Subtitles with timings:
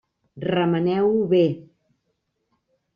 [0.53, 1.45] Remeneu-ho bé.